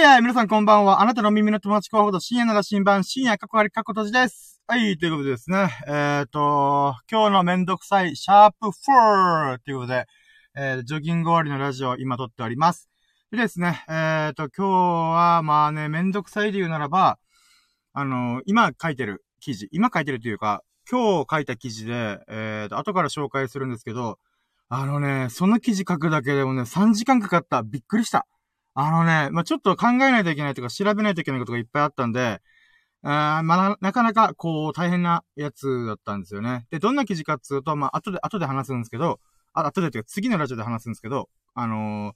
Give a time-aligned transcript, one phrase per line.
[0.00, 1.02] ー、皆さんこんばんは。
[1.02, 4.62] あなたの耳の友達候補と深夜の羅針盤、深夜過去あり過去閉じです。
[4.68, 5.70] はい、ということでですね。
[5.88, 10.06] えっ、ー、と、今日のめんどくさい、シャープ4ということで、
[10.56, 12.88] えー、ジョギング終わりのラジオを今撮っております。
[13.32, 14.70] でですね、えっ、ー、と、今日
[15.16, 17.18] は、まあね、めんどくさいで言うならば、
[17.92, 24.20] あの今書いてる記事、今書いてるというか、今日書いた記事で、えっ、と、後から紹介するんですけど、
[24.68, 27.64] あのね、その記事書くだけでもね、3時間かかった。
[27.64, 28.28] びっくりした。
[28.80, 32.40] あのね、まあ、ちょっと考えないといけないとか、調べないといけないことがいっぱいあったんで、
[33.02, 36.64] あまあ、なかなか、こう、大変なやつだったんですよね。
[36.70, 39.18] で、どんな記事かっつうと、まあ、後で、後で話すんですけど、
[39.52, 42.14] あ、後でというか、次のラジオで話すんですけど、あのー、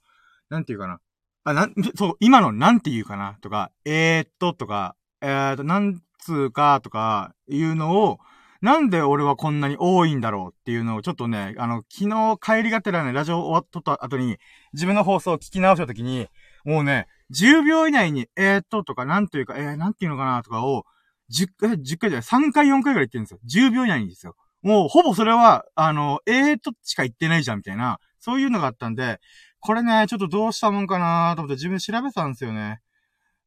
[0.53, 1.01] なんていうかな。
[1.43, 8.19] あ、なん、そう、今のなんていうかなとか、えー、っと、とか、えー、っと、なんつうか、とか、いうのを、
[8.63, 14.37] なんで俺はこんなに多いんだろうっていうのをちょっとね、あの、昨日帰りがてらね、ラジオ終わっとった後に、
[14.71, 16.29] 自分の放送を聞き直した時に、
[16.63, 20.85] もうね、10秒以内に、えー、っと、とか、なんというか、えー、なんていうのかな、とかを、
[21.31, 23.39] 10回、10回じゃない、3回、4回ぐらい言ってるんですよ。
[23.67, 24.35] 10秒以内にですよ。
[24.61, 29.19] もう、ほぼそれは、あの、えー、っとしか言ってないじゃん、みたいな、そういうのがあったんで、
[29.59, 32.79] これね、ちょっとどうしたもんかなと思って自分調べたんですよね。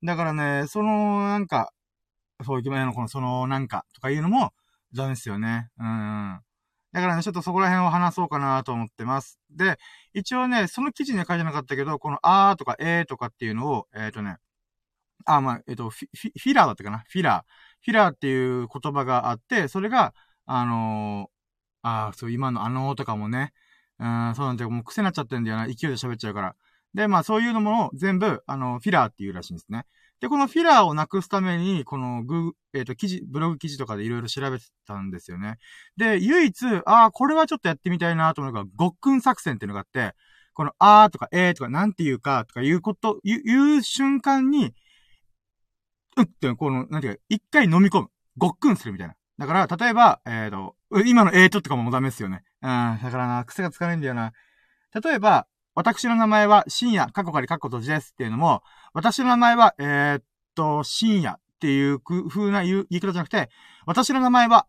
[0.02, 1.72] だからね、その、なんか、
[2.44, 4.52] そういう決まりのこの、その、なんか、とかいうのも、
[4.94, 5.68] ダメですよね。
[5.78, 6.40] うん。
[6.96, 9.38] だからね、ちょっとそこら辺を話そうかなと思ってます。
[9.50, 9.78] で、
[10.14, 14.38] 一応ね、その記事には書いてなかったけど、このあーとかえーとかっていうのを、えっ、ー、とね、
[15.26, 17.04] あ、まあ、えっ、ー、とフィ、フィラーだったかな？
[17.06, 17.52] フィラー。
[17.84, 20.14] フィラーっていう言葉があって、それが、
[20.46, 21.28] あのー、
[21.82, 23.52] あそう、今のあのーとかもね、
[23.98, 24.70] うん、そうなんだよ。
[24.70, 25.66] もう癖になっちゃってんだよな。
[25.66, 26.56] 勢いで喋っちゃうから。
[26.94, 29.84] で、まあそういうのも全部、あの、フィラーっていうらしいんですね。
[30.20, 35.58] で、このフィラーをなくすために、このグー、えっ、ー、と、記事、ブログ記事とかでいろいろ調べてたんですよね。
[35.96, 40.14] で、唯一、ああ、これはちょっとやってみたいなと思うのが、ごっくん作戦っていうのがあって、
[40.54, 44.72] この、あーとか、えーとか、なんて言うか、とかいうこと、言う、言う瞬間に、
[46.16, 48.08] うって、この、なんていうか、一回飲み込む。
[48.38, 49.14] ごっくんするみたいな。
[49.38, 52.42] だから、例えば、えっ、ー、と、今のえーととかもダメですよね。
[52.62, 54.32] うん、だからな、癖がつかないんだよな。
[54.94, 55.46] 例えば、
[55.76, 58.62] 私の名前は深夜、過去から過去閉じですっていうのも、
[58.94, 63.50] 私の名前は、えー、っと、深夜っていう風な言い方じゃなくて、
[63.84, 64.66] 私の名前は、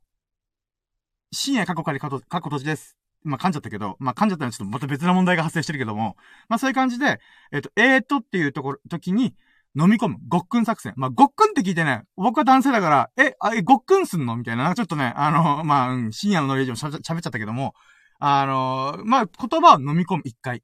[1.31, 2.97] 深夜過去から過去閉じです。
[3.23, 6.17] まあ、噛んじゃったけど、まあ、噛んじゃったらちょっとまた別な問題が発生してるけども、
[6.49, 7.21] まあ、そういう感じで、
[7.53, 9.33] えっ、と、えー、っとっていうところ、時に、
[9.79, 10.17] 飲み込む。
[10.27, 10.93] ごっくん作戦。
[10.97, 14.35] まあ、ごっくんって聞いてね、僕は男性だから、え、あ、え、ごっくんすんの？
[14.35, 14.73] みたいな。
[14.75, 17.73] ちょっとね、あの、まあ、うん、深夜のノリでも喋っちゃったけども、
[18.19, 20.63] あの、まあ、言葉を飲み込む、一回。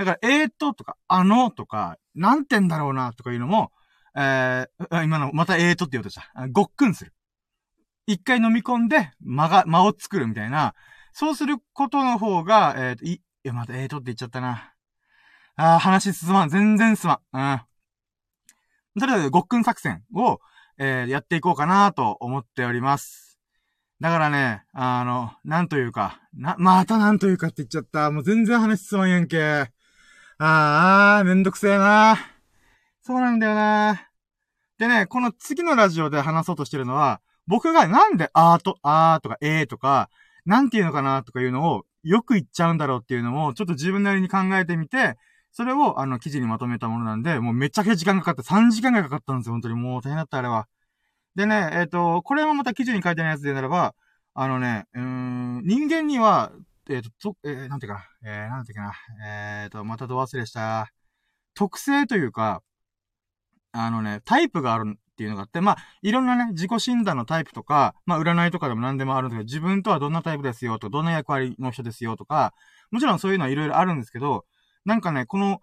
[0.00, 3.70] だから、えーととか、あのとか、なんてんだろうなとかいうのも、
[4.16, 6.32] えー、今の、またえーとって言おうとした。
[6.52, 7.12] ごっくんする。
[8.06, 10.74] 一回飲み込んで、間が、間を作るみたいな、
[11.12, 14.72] そうすることの方が、えーと、い、いや、またえーとって言っちゃったな。
[15.56, 16.48] あー、話進まん。
[16.48, 17.52] 全然進まん。
[18.96, 19.00] うん。
[19.00, 20.40] とりあえず、ごっくん作戦を、
[20.78, 23.38] えー、やっていこうかなと思っております。
[24.00, 28.10] だからね、あの、なんというか、な、またなんというかって言っちゃった。
[28.10, 29.70] もう全然話進まんやんけ。
[30.42, 32.16] ああ、めんどくせえな。
[33.02, 34.08] そうなんだよな。
[34.78, 40.08] でね、この次のラジオで話そうとしてるのは、僕がなんであーと、あーとかえーとか、
[40.46, 45.18] なんていうのかなとかいうのをよく言っちゃうんだろうっていうのをちょっと自分なりに考えてみて、
[45.52, 49.74] それをあの記事にまとめたものなんで、もうめちゃくちゃ時間かかって3時間がかかったんですよ、本当に。
[49.74, 50.68] もう大変だった、あれは。
[51.34, 53.94] でね、えっ、ー、と、これもまた記事に書いてないやつでならば、
[54.32, 56.50] あのね、うーん、人間には
[56.90, 58.92] えっ、ー、と、と、えー、なんていうかな、えー、なんていうかな、
[59.62, 60.92] えっ、ー、と、またど忘れした。
[61.54, 62.62] 特性というか、
[63.72, 72.54] あのね、タイプがあるっていうのがあって、まあ、いろんなね、自己診断のタイプとか、まあ、占いとかでも何でもあるんだけど、自分とはどんなタイプですよとか、どんな役割の人ですよとか、
[72.90, 74.44] もちろんそういうのはいろいろあるんですけど、
[74.84, 75.60] なんかね、この、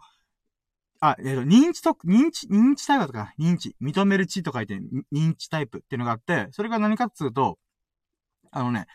[1.00, 4.80] あ、えっ、ー、と、認知と、認知、認知タイプとか、認知、認める知と書いて、
[5.14, 7.60] 認知タイプっていうのがあって、それが何かっつうと、
[8.52, 8.88] あのね、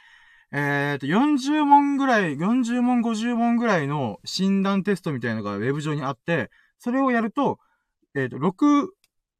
[0.52, 7.58] えっ、と、40問ぐらい、40問、50問ぐらいの診断テストみたいなのがウェブ上にあって、それをやると、
[8.14, 8.88] えっ、と、6、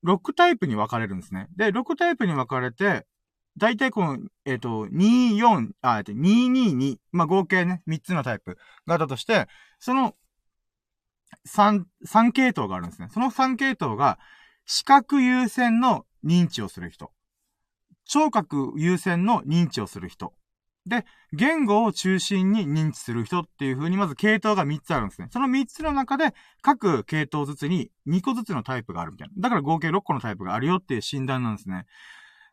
[0.07, 1.49] 6タイプに分かれるんですね。
[1.55, 3.07] で、6タイプに分かれて、
[3.59, 8.57] だいたいこの、えっ、と、2、4、あ、えっと、2、2、2、まあ、合計ね、3つのタイプ
[8.87, 9.47] があったとして、
[9.79, 10.15] その、
[11.47, 13.09] 3、3系統があるんですね。
[13.13, 14.19] その3系統が、
[14.65, 17.13] 視覚優先の認知をする人。
[18.07, 20.33] 聴覚優先の認知をする人。
[20.87, 25.29] で、言語を中心に認知する人っていう風にまず系統が3つあるんですね。
[25.33, 29.35] その3つの中で各系統ずつに2個ずつのタイプがあるみたいな。
[29.39, 31.87] だから合計6個のタイプがあるよっていう診断なんですね。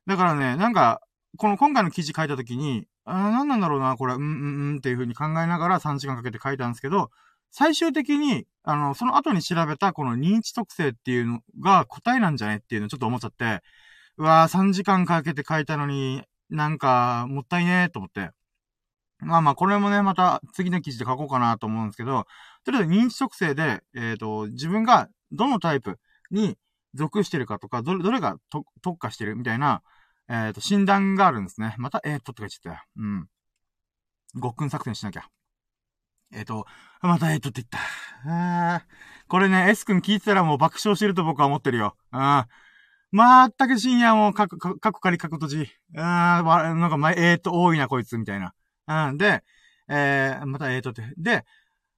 [0.06, 1.02] だからね、なんか、
[1.38, 7.10] この今回の記事書いた時に、あ何なんだろうな、これ、うんうんうんっていう風に考えながら3時間かけて書いたんですけど、
[7.52, 13.62] 最終的に、あの、その後に調べたこの認知特性っていうのが答えなんじゃねっていうのをちょっと思っちゃって、
[14.18, 18.32] うわー3時間かけて書いたのに、なんか、もったいねーと思って。
[19.20, 22.26] まあまあ、これもね、また次の記事で書こうかなと思うんですけど、
[22.64, 26.00] とりあえず認知特性で、えっ、ー、と、自分がどのタイプ
[26.32, 26.58] に
[26.94, 28.38] 属してるかとか、どれ、どれが
[28.82, 29.82] 特化してるみたいな、
[30.30, 31.76] えっ、ー、と、診断があるんですね。
[31.78, 32.84] また、えー、と、とか言っちゃったよ。
[32.98, 33.28] うん。
[34.36, 35.28] ごっくん作戦しなきゃ。
[36.32, 36.66] えっ、と、
[37.02, 38.86] またえっとって言った。
[39.28, 41.96] これね、S 君聞いてたらもう爆笑してると僕は思ってるよ。
[42.12, 42.48] あ
[43.12, 45.68] まったく深夜も、かく、かくかりかくとじ。
[45.98, 48.54] ああ、なんか、ま、えーと、多いな、こいつ、みたいな。
[49.10, 49.18] うん。
[49.18, 49.44] で、
[49.90, 51.04] えー、またえーとって。
[51.18, 51.44] で、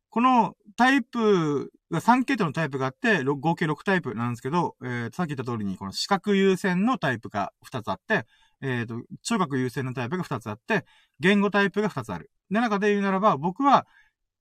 [0.09, 8.25] このタイプが3系統のタイプがあって、合計6タイプなんですけど、えー、さっき言った通りに、この視覚優先のタイプが2つあって、
[8.61, 10.85] えっ、ー、と、聴覚優先のタイプが2つあって、
[11.19, 12.29] 言語タイプが2つある。
[12.49, 13.87] で、中で言うならば、僕は、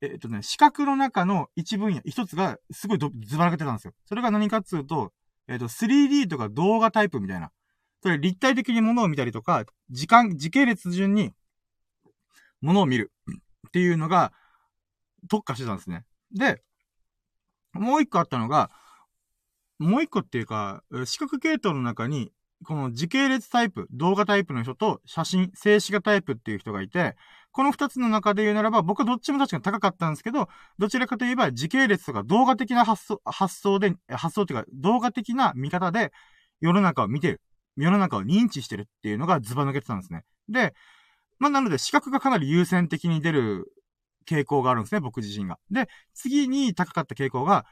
[0.02, 3.92] えっ、ー、とね、視覚の中の一分野、一つがすごいずばらけてたんですよ。
[4.06, 5.12] それが何かっつうと、
[5.50, 7.50] えっ、ー、と、3D とか動画タイプみたいな。
[8.02, 11.32] それ立体的に物を見たりとか、時間、時系列順に
[12.62, 13.12] 物を見る
[13.68, 14.32] っていうのが
[15.28, 16.04] 特化してたんですね。
[16.32, 16.62] で、
[17.72, 18.70] もう一個あったのが、
[19.78, 22.32] もう一個っていうか、視覚系統の中に
[22.64, 27.16] この時系列タイプ、動画タイプの人と写真、静止画タイプっていう人がいて、
[27.52, 30.48] この二つの中で言うならば、僕はどっちも確かに高かったんですけど、
[30.78, 36.12] どちらかといえば時系列とか動画的な発想、発想で、発想っていうか動画的な見方で
[36.60, 37.40] 世の中を見てる。
[37.76, 40.24] 世の中を認知してるっていうのがズバ抜けてたんですね。
[40.48, 40.74] で、
[41.38, 43.72] まあ、なので視覚がかなり優先的に出る
[44.28, 45.58] 傾向があるんですね、僕自身が。
[45.70, 47.64] で、次に高かった傾向が、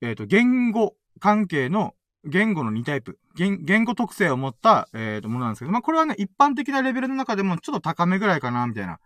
[0.00, 3.18] えっ、ー、と、言語関係の言語の2タイプ。
[3.34, 9.00] 言、言語特性を持った、えっ、ー、と、ものなんですけど、まあ、これはね、一般的なレベルの中でもちょっと高めぐらいかな、みたいな、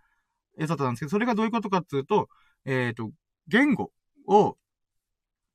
[0.59, 2.29] やつだったんですけど、それがどういうことかっていうと、
[2.65, 3.11] えっ、ー、と、
[3.49, 3.91] 言語
[4.27, 4.57] を、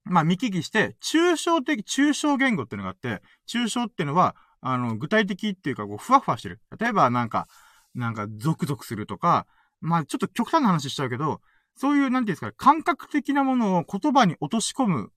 [0.03, 6.59] まあ、見聞きして、抽象的、抽象言語っていうのがあって、抽象っていうのは、あの、具体的っていうか、こう、ふわふわしてる。
[6.79, 7.47] 例えば、なんか、
[7.93, 9.45] なんか、ゾクゾクするとか、
[9.81, 11.41] まあ、ちょっと極端な話しちゃうけど、
[11.75, 15.11] そういう、なんていうんですか、感覚的なものを言葉に落とし込む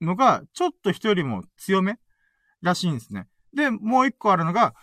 [0.00, 1.98] のが、ちょっと人よりも強め
[2.62, 3.26] らしいんですね。
[3.54, 4.74] で、もう一個あるのが、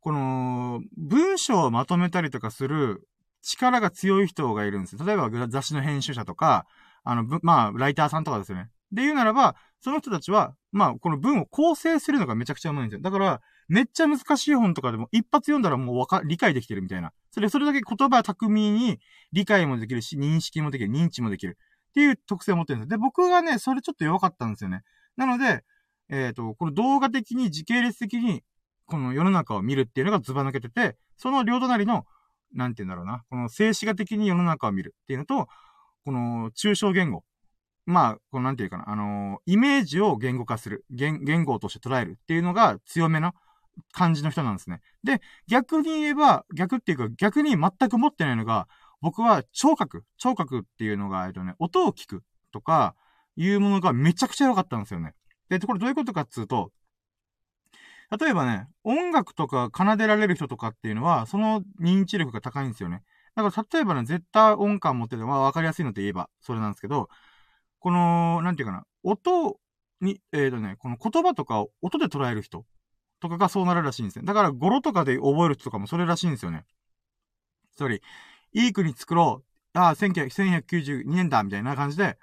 [0.00, 3.08] この、文章をまとめたりとかする
[3.42, 5.04] 力が強い人がいるんですよ。
[5.04, 6.66] 例えば雑誌の編集者とか、
[7.04, 8.70] あの、まあ、ライターさんとかですよね。
[8.92, 13.02] で言うならば、その人たちは、まあ、この文を構成するのがめちゃくちゃうまいんですよ。
[13.02, 17.12] だから、めっちゃ難しい本とかでも一発読んだらもうわか、理解できてるみたいな。
[17.30, 18.98] それ、それだけ言葉巧みに
[19.32, 21.58] 理解もできるし、認識もできる、認知もできる。
[21.94, 24.82] っていう特性を持ってるんですで、僕がね、それちょっと弱かったんですよね。
[25.16, 25.62] なので、
[26.10, 28.42] えっ、ー、と、この動画的に時系列的に、
[28.86, 32.04] この世の中を見るっていうのがズバ抜けてて、その両隣の、
[32.52, 35.46] なんて言うんだろうな、この静止画的に世の中を見るっていうのと、
[36.04, 37.22] この抽象言語。
[37.86, 40.84] まあ、このなんていうかな、あのー、イメージを言語化する。
[40.90, 43.34] 言、言語として捉えるっていうのが強めな
[43.92, 44.80] 感じの人なんですね。
[45.04, 48.66] で、逆に言えば、逆っていうか、逆に全く持ってないのが、
[49.04, 52.22] 僕は聴覚、聴覚っていうのが、えっとね、音を聞く
[52.52, 52.94] とか、
[53.36, 55.12] いうものがめちゃくちゃ良かったんですよね。
[55.50, 56.72] で、これどういうことかっつうと、
[58.18, 63.02] 例えばね、音楽とか奏でられる人とかっていうのは、その認知力が高いんですよね。
[63.34, 67.10] だから例えばね、絶対音感持ってて、まあわかりやすいのって言えば、それなんですけど、
[67.80, 69.58] この、なんていうかな、音
[70.00, 72.64] に、えっ、ー、とね、この言葉とかを音で捉える人
[73.20, 74.24] とかがそうなるらしいんですね。
[74.24, 76.64] だから語呂とかで覚える人とかもそれらしいんですよね。
[77.76, 78.00] つまり、
[78.54, 79.44] いい国作ろ
[79.74, 79.78] う。
[79.78, 82.16] ああ、1992年だ、みたいな感じで、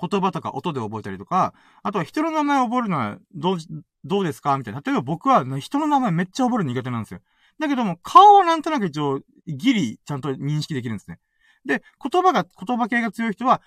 [0.00, 3.58] 言葉とか音で覚えたりとか、あとは人の名前を覚えるのはどう、
[4.04, 4.56] どうですか？
[4.56, 4.80] みたいな。
[4.80, 7.20] 例えば僕は、人の名前めっちゃ覚える苦手なんですよ。
[7.58, 11.18] だけども、顔はなんとなく一応、ギリ、ちゃんと認識できるんですね。
[11.64, 13.60] で、言葉が、言葉系が強い人は、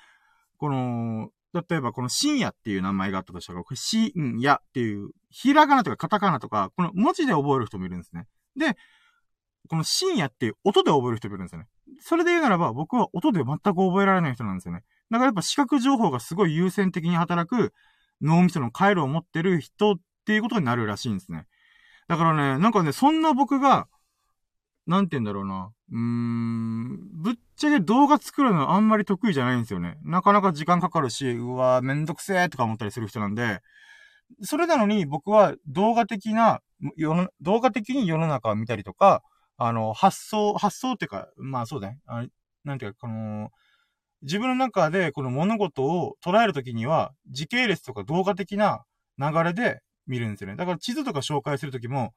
[0.58, 8.28] この、例えばこの深夜っていう名前があったとしたら、これ深夜っていう、ひらがなとかカタカナとか、この文字で覚える人もいるんですね。
[8.56, 8.78] で、
[9.70, 11.68] この深夜っていう音で覚える人もいるんですよね。
[12.02, 14.84] それで言うならば、僕は音で全く覚えられない人なんですよね。
[15.10, 17.74] だからやっぱ視覚情報がすごい優先的に働く
[18.22, 21.48] 脳みその回路を持ってる人っていうことになるらしいんですね。
[22.08, 23.88] だからね、なんかね、そんな僕が、
[24.88, 25.72] なんて言うんだろうな。
[25.92, 29.98] うーん、ぶっちゃけ動画作るのあんまり得意じゃないんですよね。
[30.04, 33.62] なかなか時間かかるし、うわめんどくせーとか思ったりする人なんで、
[34.42, 36.62] それなのに僕は動画的な、
[36.96, 39.24] 世の動画的に世の中を見たりとか、
[39.64, 42.00] あの、発想、発想っていうか、まあそうだね。
[42.08, 42.26] あ
[42.64, 43.52] なんていうか、この、
[44.24, 48.84] 自分の中でこの物事を捉えるときには、時系列とか動画的な
[49.20, 50.56] 流れで見るんですよね。
[50.56, 52.14] だから地図とか紹介するときも、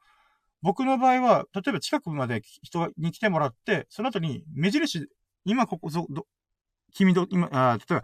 [0.63, 5.07] 僕の場合は、例えば近くまで人に来てもらって、その後に目印、
[5.45, 6.25] 今ここぞ、ど、
[6.93, 8.03] 君ど、今、あ例えば、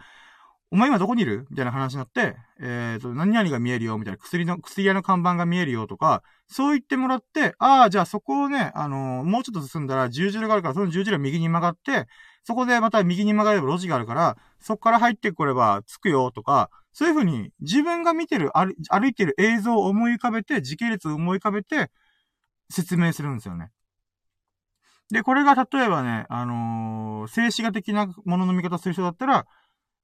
[0.73, 1.47] お前今どこにいる？
[1.49, 12.07] みたいな話になって、えっ、ー、と、何々が見えるよみたいな、薬の、薬屋の看板が見えるよとか、そう言ってもらって、ああ、じゃあそこをね、あのー、もうちょっと進んだら十字路があるから、その十字路が右に曲がって、
[12.43, 18.73] そこでまた右に曲がれば路地があるから、そこから入ってこれば着くよとか、そういうふうに自分が見てる、歩
[19.07, 21.91] いてる映像を思い浮かべて、時系列を思い浮かべて、
[22.69, 23.71] 説明するんですよね。
[25.11, 29.45] で、これが例えばね、あのー、静止画的なものの見方する人だったら、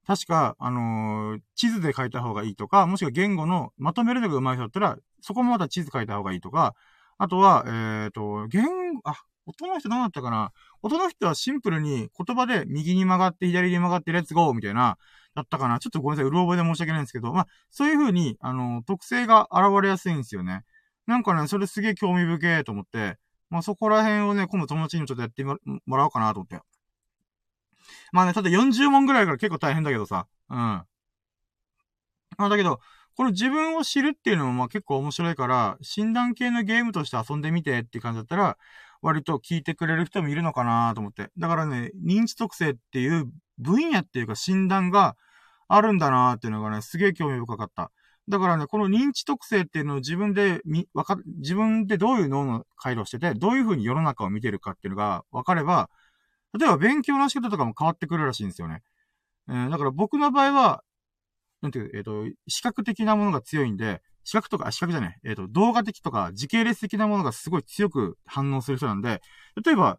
[0.08, 6.74] 確か、あのー、地図で書いた方がいいとか、もしくは言語のまとめるのが上手い人だったら、そこもまた地図書いた方がいいとか、
[7.18, 8.64] あとは、えっ、ー、と、言、
[9.04, 10.50] あ、音の人何だったかな？
[10.80, 14.96] 音の人はシンプルに言葉で右に曲がって左に曲がってレッツゴーみたいな、
[15.34, 15.78] だったかな？
[15.78, 20.62] ちょっとごめんなさい、うろ覚えで申し訳ないんですけど、まあ、そういう風に、あの、特性が現れやすいんですよね。
[21.06, 23.18] なんかね、それすげえ興味深いと思って、
[23.50, 25.58] まあ、そこら辺をね、今度友達にもちょっとやっても
[25.98, 26.60] らおうかなと思って。
[28.12, 30.26] まあね、ただ40問ぐらいから結構大変だけどさ。
[30.50, 30.56] うん。
[30.56, 30.86] ま
[32.38, 32.80] あだけど、
[33.16, 38.56] この自分を知るっていうのもまあ結構面白いから、診断系のゲームとして遊んでみてっていう感じだったら、
[39.02, 41.30] 割と聞いてくれる人もいるのかなと思って。
[41.38, 45.16] だからね、認知特性っていう分野っていうか診断が
[45.68, 47.90] あるんだなっていうのがね、すげえ興味深かった。
[48.28, 55.88] だからね、この認知特性っていうのを自分でみ、わか、自分でどういう脳の回路をしてて、どういう風に世の中を見てるかっていうのが分かれば、
[56.56, 58.82] 例えば勉強の仕方とかも変わってくるらしいんですよね。
[59.48, 60.82] えー、だから僕の場合は、
[61.62, 69.20] なんていう、えっ、ー、と、視覚的なものが強いんで、視覚とか、視覚じゃない、えっ、ー、と、動画的とか時系列的なものがすごい強く反応する人なんで、
[69.64, 69.98] 例えば、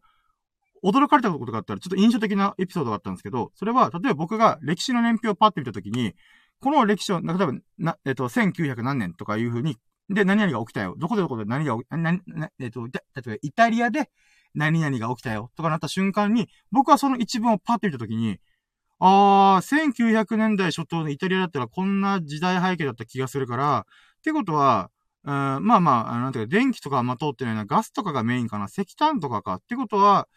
[0.84, 6.14] 驚かれたことがあったら、ちょっと印象的なエピソードがあったんですけど、それは、例えば僕が歴史の年表をパッて見たときに、
[6.62, 9.78] この歴史を、例えば、な、えっ、ー、と、1900何年とかいうふうに、
[10.10, 10.96] で、何々が起きたよ。
[10.98, 14.10] どこでどこで何が起き、な、な、えっ、ー、と、例えば、イタリアで
[14.56, 18.40] 何々が起きたよとかなった瞬間に、僕はその一文をパッと見たときに、
[19.00, 23.86] あー、1900年代初頭のイタリアだったらこんな時代背景だった気がするから、
[24.20, 24.92] ってことは、
[25.24, 29.56] うん、まあまあ、なんていうか、電気とかはま通ってないな、ガスとかがメインかな、石炭とかか。
[29.56, 30.28] ってことは、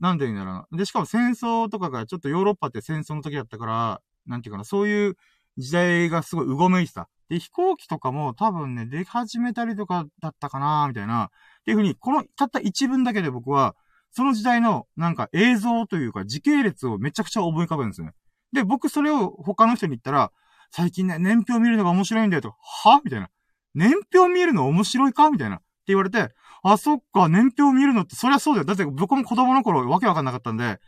[0.00, 0.78] なんて言うんだろうな。
[0.78, 5.16] で、しかも戦争とかが、ちょっとヨーロッパって戦争の時だったから、なんていうかな、そういう
[5.56, 7.08] 時代がすごいうごめいてた。
[7.28, 11.30] で、飛行機とかも多分ね、出始めたりとかだったかなみたいな。
[11.64, 13.74] っていうふうに、このたった一文だけで僕は、
[14.10, 18.12] その時代のなんか映像というか時系列をめちゃくちゃ思い浮かべるんですよね。
[18.52, 20.30] で、僕それを他の人に言ったら、
[20.70, 23.30] 最近ね、年表見るのが面白いんだよとはみたいな。
[23.74, 25.30] 年表見るの面白いか？
[25.30, 25.56] みたいな。
[25.56, 26.28] って言われて、
[26.62, 28.64] あ、そっか、年表見るのって、そりゃそうだよ。
[28.66, 30.78] だって僕も子供の頃わけわかんなかったんで、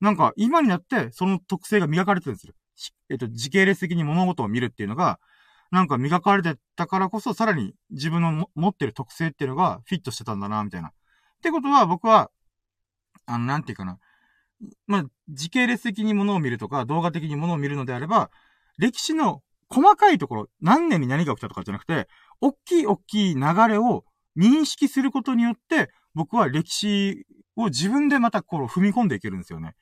[0.00, 2.54] なんか今になってその特性が磨かれてるんですよ。
[3.10, 5.20] えっと、時系列的に物事を見るっていうのが、
[5.72, 10.88] なんか磨かれてたからこそ、さらに自分の持ってる特性っていうのがフィットしてたんだな、みたいな。
[10.88, 10.92] っ
[11.42, 12.30] てことは、僕は、
[13.24, 13.98] あの、なんていうかな。
[14.86, 18.30] まあ、時系列的に物を見るとか、動画的に物を見るのであれば、
[18.78, 22.06] 歴史の細かいところ、何年に何が起きたとかじゃなくて、
[22.42, 24.04] 大きい大きい流れを
[24.36, 27.24] 認識することによって、僕は歴史
[27.56, 29.74] を自分でまたこう踏み込んでいけるんですよね。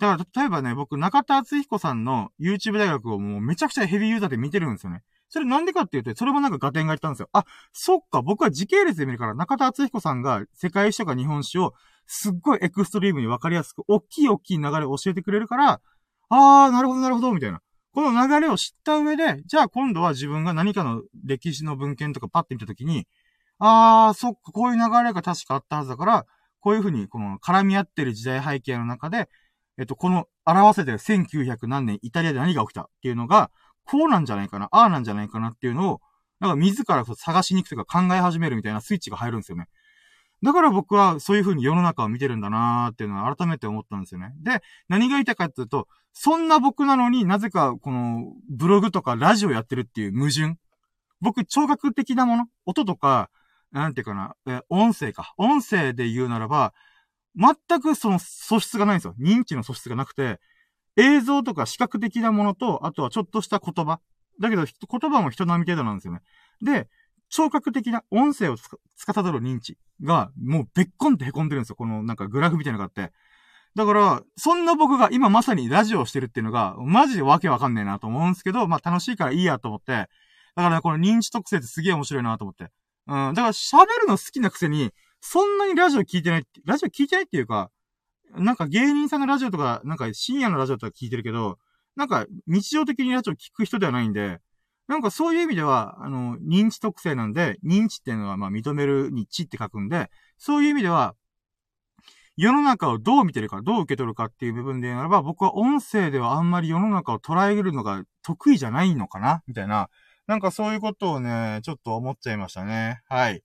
[0.00, 5.02] だから、例えばね、僕、中田敦彦さんの YouTube 大学をもうめちゃくちゃヘビーユーザーで見てるんですよね。
[5.32, 7.30] それなんでかって言うと、それもなんかガテンが言ったんですよ。
[7.32, 11.72] あ、そっか、僕は時系列で見るから、中田敦彦さんが世界史とか日本史を
[12.06, 15.80] すっごいエクストリームにわかりやすく、大きい大きい流れを教えてくれるから、
[16.28, 17.62] あー、なるほどなるほど、みたいな。
[17.94, 23.06] この流れを知った上で、じゃあ今度は自分が何かの歴史の文献とかパッて見たときに、
[23.58, 26.26] あー、そっか、こういう流れが確かあったはずだから、
[26.60, 29.30] こういうふうに、この絡み合ってる時代背景の中で、
[29.78, 33.50] えっと、この表せてる1900何年イタリアで何が起きたっていうのが、
[33.84, 36.00] こうなんじゃないかな、ああなんじゃないかなっていうのを、
[36.40, 39.66] なんか自ら探しに行くとか考え始めるみたいなスイッチが入るんですよね。
[40.42, 44.32] だから僕はそういう風に世の中を見てるんだなーっていうのは改めて思ったんですよね。
[44.42, 50.56] で、何が言いたいかっていうと、そんな僕なのになぜかこのブログとかラジオやってるっていう矛盾。
[51.20, 53.30] 僕、聴覚的なもの音とか、
[53.70, 55.32] なんていうかな、え、音声か。
[55.36, 56.74] 音声で言うならば、
[57.36, 59.14] 全くその素質がないんですよ。
[59.20, 60.40] 認知の素質がなくて、
[60.96, 64.00] 映像とか視覚的なものと、あとはちょっとした言葉。
[64.40, 66.20] だけど、言葉も人並み程度なんですよね。
[66.62, 66.88] で、
[67.28, 71.76] 聴覚的な音声をつか、司る認知が、もうべっこんって凹んでるんですよ。
[71.76, 73.12] このなんかグラフみたいなのがあって。
[73.74, 80.08] だから、そんな僕が今まさにラジオをしてるっていうのが、マジでわけわかんねえなと思うんですけど、まあ楽しいからいいやと思って、
[80.54, 82.64] だから、この認知特性ってすげえ面白いなと思って。
[83.06, 87.70] うん、だから喋るの好きなくせに、そんなにラジオ聞いてない、ラジオ聞いてないっていうか、
[88.36, 91.58] なんか芸人さんのラジオとか、なんか深夜のラジオとか聞いてるけど、
[91.96, 94.40] なんか日常的にラジオ聞く人ではないんで、
[94.88, 101.14] なんかそういう意味では、あの、認知特性なんで、認知っていうのはまあ認めるに知って書くんで、そういう意味では、
[102.36, 109.90] 世の中をどう見てるか、どう受け取るかっていう部分で言うならば、僕は音声ではあんまり世の中を捉えるのが得意じゃないのかなみたいな。
[110.26, 113.02] なんかそういうことをね、ちょっと思っちゃいましたね。
[113.08, 113.42] はい。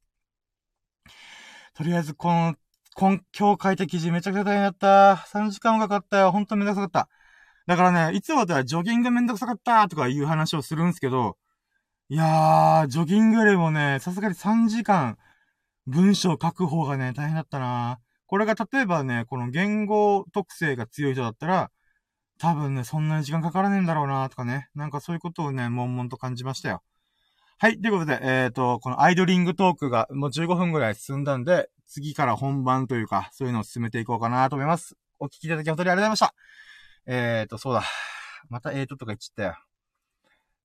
[1.73, 2.55] とりあえず、この、
[2.99, 5.23] 今、今日書いた記事めちゃくちゃ大変だった。
[5.31, 6.31] 3時間もかかったよ。
[6.31, 7.09] ほんとめんどくさかった。
[7.67, 11.37] だからね、いつもだったらジョギングめんどくさかったとかいう話をするんですけど、
[12.09, 15.19] いやー、ジョギングよりもね、さすがに3時間、
[15.85, 21.69] 文章書く方がね、大変だったなこれが例えばね、この言語特性が強い人だったら、
[22.39, 24.69] 多分ね、そんなに時間かからねえんだろうなとかね。
[24.73, 26.81] なんかそういうことをね、悶々と感じましたよ。
[27.59, 27.79] はい。
[27.79, 34.95] ということで、えっ、ー、と、このアイドリングトークがもう15分ぐらい進んだんで、次から本番というか、そういうのを進めていこうかなと思います。
[35.19, 36.35] お聞きいただき本当にありがとうございました。
[37.07, 37.83] えっ、ー、と、そうだ。
[38.49, 39.57] またえーととか言っちゃったよ。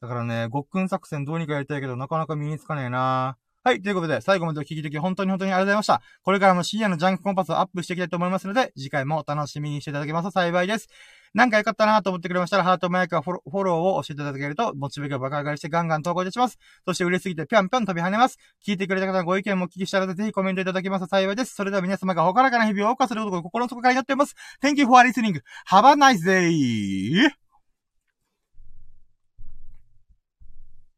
[0.01, 3.81] だからね、ごっくん作戦どうにかやりたいけど、なかなか身につかねえなはい。
[3.81, 6.03] ということで、最後までお聞きいただき本当に本当にありがとうございました。
[6.25, 10.89] これからも深夜のジャンクコンパスをアップしていきたいと思いますので、次回もお楽しみにしていただけますと幸いです。
[11.35, 16.59] なんか良かったなと思ってくれましたら、ハートマークやフォローを教えていただけると、モチベが爆上がりしてガンガン投稿いたします。
[16.87, 18.39] そして売れすぎてぴょんぴょん飛び跳ねます。
[18.67, 21.55] 聞いてくれた方のご意見もお聞きしたらぜひコメントいただけますと幸いです。
[21.55, 24.35] それでは皆様がほからかな日々を謳歌することを心の底から祈っております。
[24.63, 25.41] Thank you for listening.
[25.69, 27.42] Have a nice day!